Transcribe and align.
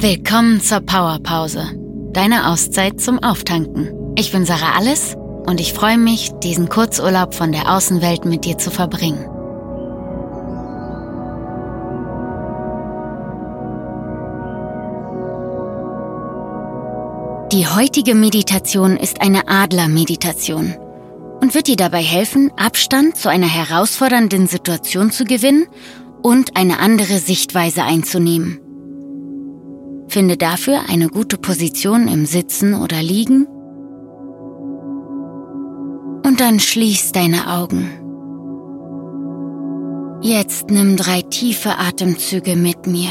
Willkommen 0.00 0.60
zur 0.60 0.78
Powerpause, 0.78 1.72
deine 2.12 2.46
Auszeit 2.46 3.00
zum 3.00 3.20
Auftanken. 3.20 4.14
Ich 4.14 4.30
bin 4.30 4.44
Sarah 4.44 4.76
Alles 4.76 5.16
und 5.44 5.60
ich 5.60 5.72
freue 5.72 5.98
mich, 5.98 6.30
diesen 6.40 6.68
Kurzurlaub 6.68 7.34
von 7.34 7.50
der 7.50 7.68
Außenwelt 7.74 8.24
mit 8.24 8.44
dir 8.44 8.56
zu 8.58 8.70
verbringen. 8.70 9.24
Die 17.50 17.66
heutige 17.66 18.14
Meditation 18.14 18.96
ist 18.96 19.20
eine 19.20 19.48
Adler-Meditation 19.48 20.76
und 21.40 21.56
wird 21.56 21.66
dir 21.66 21.74
dabei 21.74 22.02
helfen, 22.02 22.52
Abstand 22.56 23.16
zu 23.16 23.28
einer 23.28 23.48
herausfordernden 23.48 24.46
Situation 24.46 25.10
zu 25.10 25.24
gewinnen 25.24 25.66
und 26.22 26.56
eine 26.56 26.78
andere 26.78 27.18
Sichtweise 27.18 27.82
einzunehmen. 27.82 28.60
Finde 30.08 30.36
dafür 30.36 30.80
eine 30.88 31.08
gute 31.08 31.36
Position 31.36 32.08
im 32.08 32.24
Sitzen 32.24 32.74
oder 32.74 33.02
Liegen 33.02 33.46
und 36.24 36.40
dann 36.40 36.60
schließ 36.60 37.12
deine 37.12 37.50
Augen. 37.50 37.90
Jetzt 40.20 40.70
nimm 40.70 40.96
drei 40.96 41.22
tiefe 41.22 41.78
Atemzüge 41.78 42.56
mit 42.56 42.86
mir. 42.86 43.10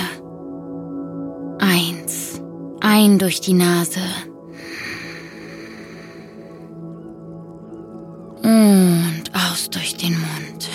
Eins. 1.60 2.42
Ein 2.80 3.18
durch 3.18 3.42
die 3.42 3.54
Nase. 3.54 4.02
Und 8.44 9.24
aus 9.34 9.70
durch 9.70 9.96
den 9.98 10.14
Mund. 10.14 10.70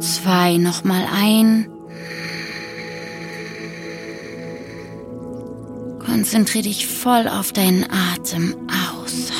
Zwei 0.00 0.56
nochmal 0.56 1.04
ein. 1.14 1.71
Konzentriere 6.12 6.64
dich 6.64 6.86
voll 6.86 7.26
auf 7.26 7.52
deinen 7.52 7.86
Atem 7.90 8.54
aus. 8.68 9.32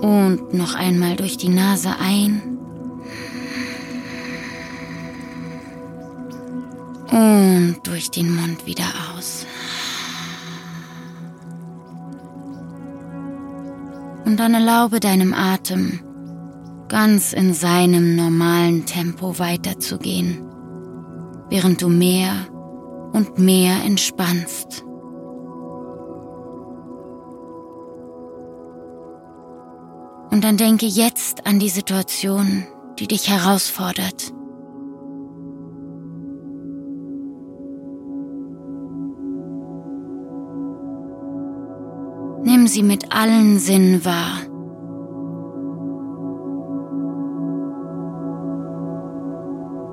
Und 0.00 0.52
noch 0.52 0.74
einmal 0.74 1.14
durch 1.14 1.36
die 1.36 1.50
Nase 1.50 1.90
ein. 2.00 2.42
Und 7.12 7.76
durch 7.84 8.10
den 8.10 8.34
Mund 8.34 8.66
wieder 8.66 8.86
aus. 9.16 9.46
Und 14.24 14.36
dann 14.36 14.54
erlaube 14.54 14.98
deinem 14.98 15.32
Atem 15.32 16.00
ganz 16.88 17.32
in 17.32 17.54
seinem 17.54 18.16
normalen 18.16 18.84
Tempo 18.84 19.38
weiterzugehen, 19.38 20.40
während 21.50 21.80
du 21.80 21.88
mehr 21.88 22.48
und 23.14 23.38
mehr 23.38 23.82
entspannst. 23.84 24.84
Und 30.30 30.42
dann 30.42 30.56
denke 30.56 30.86
jetzt 30.86 31.46
an 31.46 31.60
die 31.60 31.68
Situation, 31.68 32.66
die 32.98 33.06
dich 33.06 33.30
herausfordert. 33.30 34.32
Nimm 42.42 42.66
sie 42.66 42.82
mit 42.82 43.14
allen 43.14 43.58
Sinnen 43.60 44.04
wahr. 44.04 44.40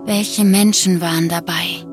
Welche 0.06 0.44
Menschen 0.44 1.02
waren 1.02 1.30
dabei? 1.30 1.91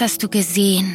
Was 0.00 0.12
hast 0.12 0.22
du 0.22 0.30
gesehen? 0.30 0.94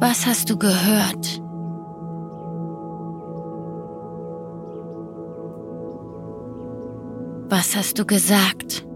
Was 0.00 0.24
hast 0.26 0.48
du 0.48 0.56
gehört? 0.56 1.42
Was 7.50 7.76
hast 7.76 7.98
du 7.98 8.06
gesagt? 8.06 8.86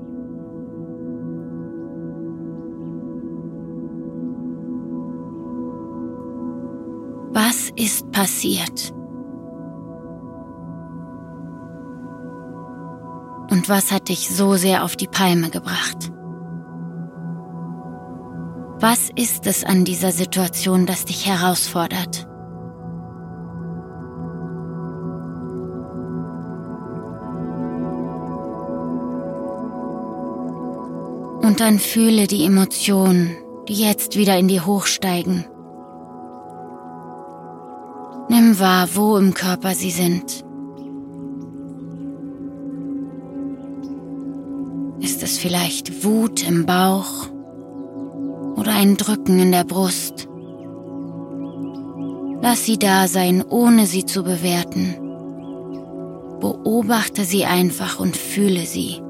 Was 7.34 7.69
ist 7.77 8.10
passiert? 8.12 8.97
Und 13.68 13.74
was 13.74 13.92
hat 13.92 14.08
dich 14.08 14.30
so 14.30 14.54
sehr 14.54 14.82
auf 14.82 14.96
die 14.96 15.06
Palme 15.06 15.50
gebracht? 15.50 16.10
Was 18.80 19.10
ist 19.14 19.46
es 19.46 19.62
an 19.62 19.84
dieser 19.84 20.10
Situation, 20.10 20.86
das 20.86 21.04
dich 21.04 21.26
herausfordert? 21.26 22.26
Und 31.42 31.60
dann 31.60 31.78
fühle 31.78 32.26
die 32.26 32.46
Emotionen, 32.46 33.36
die 33.68 33.74
jetzt 33.74 34.16
wieder 34.16 34.38
in 34.38 34.48
dir 34.48 34.64
hochsteigen. 34.64 35.44
Nimm 38.30 38.58
wahr, 38.58 38.88
wo 38.94 39.18
im 39.18 39.34
Körper 39.34 39.74
sie 39.74 39.90
sind. 39.90 40.47
Vielleicht 45.38 46.04
Wut 46.04 46.47
im 46.47 46.66
Bauch 46.66 47.28
oder 48.56 48.72
ein 48.72 48.97
Drücken 48.97 49.38
in 49.38 49.53
der 49.53 49.65
Brust? 49.65 50.28
Lass 52.43 52.65
sie 52.65 52.78
da 52.78 53.06
sein, 53.09 53.44
ohne 53.48 53.87
sie 53.87 54.04
zu 54.04 54.25
bewerten. 54.25 54.97
Beobachte 56.41 57.25
sie 57.25 57.44
einfach 57.44 58.00
und 58.00 58.16
fühle 58.16 58.66
sie. 58.66 59.00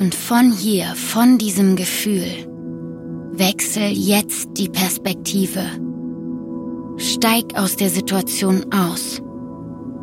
Und 0.00 0.14
von 0.14 0.50
hier, 0.50 0.86
von 0.96 1.38
diesem 1.38 1.76
Gefühl, 1.76 2.26
wechsel 3.32 3.90
jetzt 3.92 4.48
die 4.54 4.68
Perspektive. 4.68 5.62
Steig 6.96 7.56
aus 7.56 7.76
der 7.76 7.90
Situation 7.90 8.66
aus. 8.72 9.22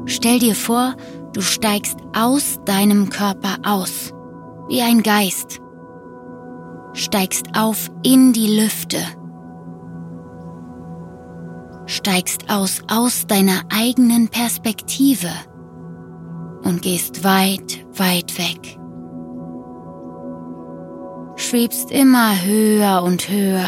Stell 0.06 0.40
dir 0.40 0.56
vor, 0.56 0.96
du 1.34 1.41
steigst 1.41 1.97
aus 2.16 2.59
deinem 2.66 3.09
Körper 3.09 3.57
aus, 3.63 4.13
wie 4.69 4.81
ein 4.81 5.03
Geist. 5.03 5.59
Steigst 6.94 7.47
auf 7.56 7.90
in 8.03 8.34
die 8.34 8.59
Lüfte. 8.59 8.97
Steigst 11.85 12.50
aus 12.50 12.81
aus 12.90 13.28
deiner 13.28 13.62
eigenen 13.69 14.30
Perspektive 14.30 15.30
und 16.63 16.81
gehst 16.81 17.24
weit, 17.24 17.86
weit 17.98 18.38
weg 18.38 18.81
schwebst 21.51 21.92
immer 21.92 22.45
höher 22.45 23.03
und 23.03 23.27
höher. 23.27 23.68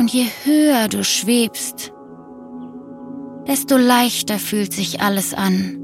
Und 0.00 0.10
je 0.10 0.24
höher 0.44 0.88
du 0.88 1.04
schwebst, 1.04 1.92
desto 3.46 3.76
leichter 3.76 4.38
fühlt 4.38 4.72
sich 4.72 5.02
alles 5.02 5.34
an. 5.34 5.76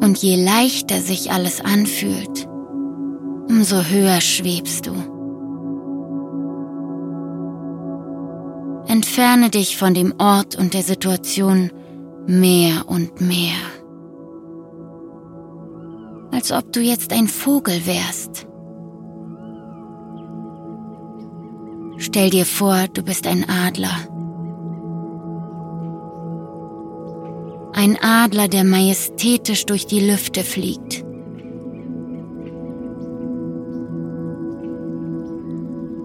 Und 0.00 0.16
je 0.22 0.42
leichter 0.42 0.96
sich 0.96 1.30
alles 1.30 1.62
anfühlt, 1.62 2.48
umso 3.50 3.76
höher 3.82 4.22
schwebst 4.22 4.86
du. 4.86 4.92
Entferne 8.90 9.50
dich 9.50 9.76
von 9.76 9.92
dem 9.92 10.14
Ort 10.18 10.56
und 10.56 10.72
der 10.72 10.82
Situation, 10.82 11.70
mehr 12.26 12.88
und 12.88 13.20
mehr. 13.20 13.56
Als 16.32 16.52
ob 16.52 16.72
du 16.72 16.80
jetzt 16.80 17.12
ein 17.12 17.26
Vogel 17.26 17.86
wärst. 17.86 18.46
Stell 21.98 22.30
dir 22.30 22.46
vor, 22.46 22.86
du 22.92 23.02
bist 23.02 23.26
ein 23.26 23.46
Adler. 23.48 23.96
Ein 27.72 27.98
Adler, 28.00 28.48
der 28.48 28.64
majestätisch 28.64 29.66
durch 29.66 29.86
die 29.86 30.00
Lüfte 30.00 30.42
fliegt. 30.42 31.04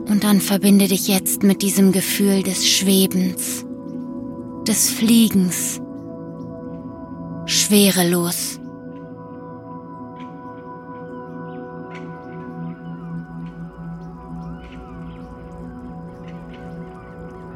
Und 0.10 0.24
dann 0.24 0.42
verbinde 0.42 0.88
dich 0.88 1.08
jetzt 1.08 1.44
mit 1.44 1.62
diesem 1.62 1.92
Gefühl 1.92 2.44
des 2.44 2.68
Schwebens, 2.68 3.66
des 4.68 4.90
Fliegens, 4.90 5.82
schwerelos. 7.66 8.60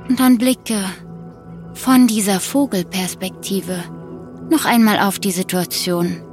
Und 0.07 0.19
dann 0.19 0.37
blicke 0.37 0.79
von 1.73 2.07
dieser 2.07 2.39
Vogelperspektive 2.39 3.83
noch 4.49 4.65
einmal 4.65 4.99
auf 4.99 5.19
die 5.19 5.31
Situation. 5.31 6.23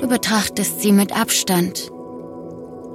Du 0.00 0.08
betrachtest 0.08 0.80
sie 0.80 0.90
mit 0.90 1.16
Abstand, 1.16 1.92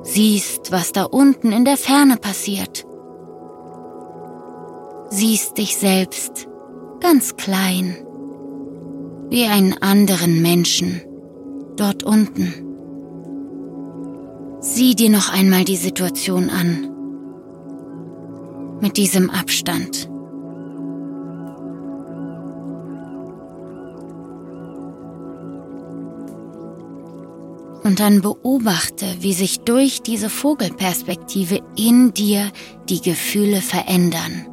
siehst, 0.03 0.73
was 0.73 0.91
da 0.91 1.03
unten 1.03 1.53
in 1.53 1.63
der 1.63 1.77
Ferne 1.77 2.17
passiert, 2.17 2.85
siehst 5.09 5.57
dich 5.57 5.77
selbst 5.77 6.49
ganz 6.99 7.37
klein, 7.37 8.06
wie 9.29 9.45
einen 9.45 9.73
anderen 9.81 10.41
Menschen 10.41 11.01
dort 11.75 12.03
unten. 12.03 12.53
Sieh 14.59 14.95
dir 14.95 15.09
noch 15.09 15.31
einmal 15.31 15.63
die 15.63 15.75
Situation 15.75 16.49
an 16.49 16.89
mit 18.81 18.97
diesem 18.97 19.29
Abstand. 19.29 20.09
Und 27.83 28.01
dann 28.01 28.21
beobachte, 28.21 29.05
wie 29.21 29.33
sich 29.33 29.61
durch 29.61 30.01
diese 30.01 30.29
Vogelperspektive 30.29 31.61
in 31.77 32.13
dir 32.13 32.51
die 32.89 33.01
Gefühle 33.01 33.61
verändern. 33.61 34.47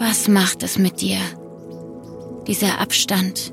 Was 0.00 0.28
macht 0.28 0.62
es 0.62 0.78
mit 0.78 1.00
dir? 1.00 1.18
Dieser 2.46 2.80
Abstand, 2.80 3.52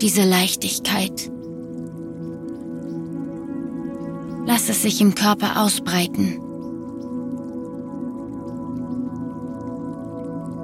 diese 0.00 0.24
Leichtigkeit. 0.24 1.30
Lass 4.46 4.68
es 4.68 4.82
sich 4.82 5.00
im 5.00 5.14
Körper 5.14 5.62
ausbreiten. 5.62 6.40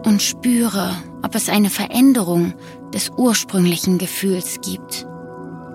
Und 0.04 0.22
spüre, 0.22 0.90
ob 1.22 1.36
es 1.36 1.48
eine 1.48 1.70
Veränderung 1.70 2.54
des 2.92 3.10
ursprünglichen 3.16 3.98
Gefühls 3.98 4.60
gibt. 4.60 5.06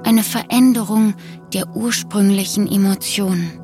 Eine 0.03 0.23
Veränderung 0.23 1.13
der 1.53 1.73
ursprünglichen 1.73 2.69
Emotionen. 2.69 3.60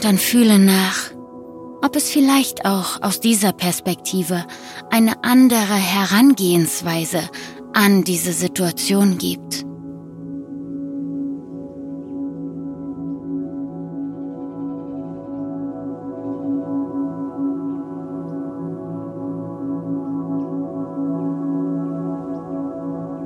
Und 0.00 0.06
dann 0.06 0.16
fühle 0.16 0.58
nach, 0.58 1.10
ob 1.82 1.94
es 1.94 2.08
vielleicht 2.08 2.64
auch 2.64 3.02
aus 3.02 3.20
dieser 3.20 3.52
Perspektive 3.52 4.46
eine 4.88 5.22
andere 5.24 5.74
Herangehensweise 5.74 7.28
an 7.74 8.02
diese 8.02 8.32
Situation 8.32 9.18
gibt. 9.18 9.62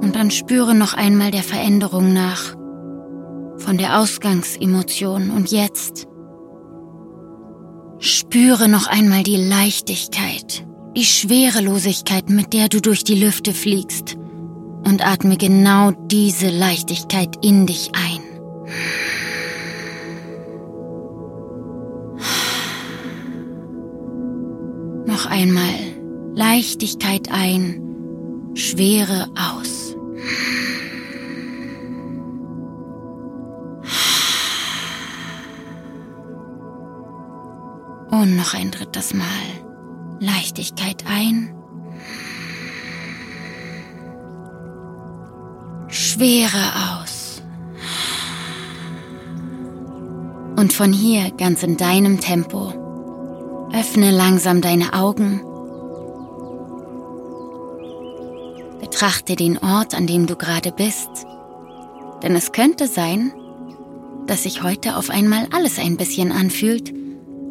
Und 0.03 0.17
dann 0.17 0.33
spüre 0.33 0.75
noch 0.75 0.95
einmal 0.95 1.31
der 1.31 1.45
Veränderung 1.45 2.13
nach, 2.13 2.57
von 3.59 3.79
der 3.79 4.01
Ausgangsemotion 4.01 5.31
und 5.31 5.53
jetzt 5.53 6.09
Spüre 8.07 8.69
noch 8.69 8.87
einmal 8.87 9.23
die 9.23 9.39
Leichtigkeit, 9.39 10.67
die 10.95 11.07
Schwerelosigkeit, 11.07 12.29
mit 12.29 12.53
der 12.53 12.69
du 12.69 12.83
durch 12.83 13.03
die 13.03 13.15
Lüfte 13.15 13.55
fliegst 13.55 14.19
und 14.85 15.01
atme 15.03 15.39
genau 15.39 15.91
diese 15.91 16.51
Leichtigkeit 16.51 17.43
in 17.43 17.65
dich 17.65 17.93
ein. 17.95 18.21
Noch 25.07 25.25
einmal 25.25 25.75
Leichtigkeit 26.35 27.31
ein, 27.33 28.53
Schwere 28.53 29.29
aus. 29.35 29.54
Und 38.15 38.37
noch 38.37 38.55
ein 38.55 38.71
drittes 38.71 39.13
Mal. 39.13 39.27
Leichtigkeit 40.21 41.03
ein. 41.09 41.53
Schwere 45.89 47.01
aus. 47.01 47.43
Und 50.55 50.73
von 50.73 50.93
hier 50.93 51.33
ganz 51.33 51.65
in 51.65 51.77
deinem 51.77 52.21
Tempo. 52.21 53.69
Öffne 53.73 54.13
langsam 54.13 54.61
deine 54.61 54.93
Augen. 54.93 55.41
Betrachte 58.79 59.35
den 59.35 59.59
Ort, 59.59 59.93
an 59.93 60.07
dem 60.07 60.29
du 60.29 60.37
gerade 60.37 60.71
bist. 60.71 61.11
Denn 62.23 62.37
es 62.37 62.53
könnte 62.53 62.87
sein, 62.87 63.33
dass 64.29 64.45
sich 64.45 64.63
heute 64.63 64.99
auf 64.99 65.11
einmal 65.11 65.49
alles 65.51 65.81
ein 65.81 65.97
bisschen 65.97 66.31
anfühlt, 66.31 66.93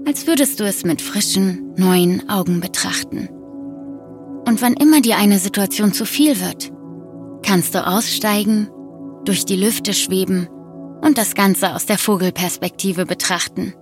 als 0.06 0.28
würdest 0.28 0.60
du 0.60 0.66
es 0.66 0.84
mit 0.84 1.02
frischen, 1.02 1.74
neuen 1.78 2.30
Augen 2.30 2.60
betrachten. 2.60 3.30
Und 4.46 4.62
wann 4.62 4.74
immer 4.74 5.02
dir 5.02 5.18
eine 5.18 5.40
Situation 5.40 5.94
zu 5.94 6.06
viel 6.06 6.40
wird, 6.42 6.72
kannst 7.44 7.76
du 7.76 7.86
aussteigen, 7.86 8.70
durch 9.26 9.46
die 9.46 9.56
Lüfte 9.56 9.94
schweben 9.94 10.50
und 11.02 11.18
das 11.18 11.36
Ganze 11.36 11.74
aus 11.74 11.86
der 11.86 11.98
Vogelperspektive 11.98 13.06
betrachten. 13.06 13.74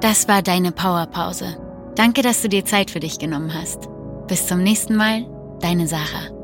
Das 0.00 0.28
war 0.28 0.42
deine 0.42 0.72
Powerpause. 0.72 1.56
Danke, 1.96 2.22
dass 2.22 2.42
du 2.42 2.48
dir 2.48 2.64
Zeit 2.64 2.90
für 2.90 3.00
dich 3.00 3.18
genommen 3.18 3.52
hast. 3.52 3.88
Bis 4.28 4.46
zum 4.46 4.62
nächsten 4.62 4.94
Mal 4.94 5.26
Deine 5.60 5.86
Sarah. 5.88 6.37